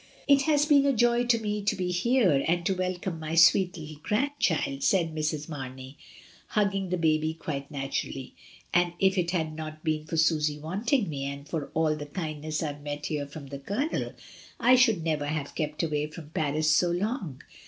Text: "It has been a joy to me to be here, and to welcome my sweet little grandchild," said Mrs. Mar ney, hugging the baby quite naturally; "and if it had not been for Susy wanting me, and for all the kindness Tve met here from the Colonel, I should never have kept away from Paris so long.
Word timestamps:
"It 0.27 0.41
has 0.49 0.65
been 0.65 0.87
a 0.87 0.93
joy 0.93 1.25
to 1.25 1.37
me 1.37 1.61
to 1.61 1.75
be 1.75 1.91
here, 1.91 2.43
and 2.47 2.65
to 2.65 2.73
welcome 2.73 3.19
my 3.19 3.35
sweet 3.35 3.77
little 3.77 3.97
grandchild," 4.01 4.81
said 4.81 5.13
Mrs. 5.13 5.47
Mar 5.47 5.69
ney, 5.71 5.95
hugging 6.47 6.89
the 6.89 6.97
baby 6.97 7.35
quite 7.35 7.69
naturally; 7.69 8.33
"and 8.73 8.93
if 8.97 9.15
it 9.15 9.29
had 9.29 9.55
not 9.55 9.83
been 9.83 10.05
for 10.05 10.17
Susy 10.17 10.57
wanting 10.57 11.07
me, 11.07 11.25
and 11.25 11.47
for 11.47 11.69
all 11.75 11.95
the 11.95 12.07
kindness 12.07 12.63
Tve 12.63 12.81
met 12.81 13.05
here 13.05 13.27
from 13.27 13.49
the 13.49 13.59
Colonel, 13.59 14.13
I 14.59 14.75
should 14.75 15.03
never 15.03 15.27
have 15.27 15.53
kept 15.53 15.83
away 15.83 16.07
from 16.07 16.31
Paris 16.31 16.71
so 16.71 16.89
long. 16.89 17.43